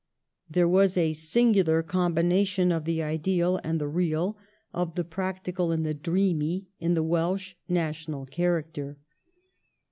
There 0.49 0.67
was 0.67 0.97
a 0.97 1.13
singular 1.13 1.83
combination 1.83 2.71
of 2.71 2.85
the 2.85 3.03
ideal 3.03 3.59
and 3.63 3.79
the 3.79 3.87
real, 3.87 4.35
of 4.73 4.95
the 4.95 5.03
practical 5.03 5.71
and 5.71 5.85
the 5.85 5.93
dreamy, 5.93 6.69
in 6.79 6.95
the 6.95 7.03
Welsh 7.03 7.53
national 7.69 8.25
character. 8.25 8.97